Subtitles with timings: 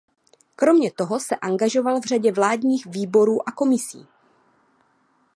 [0.55, 4.07] Kromě toho se angažoval v řadě vládních výborů a komisí.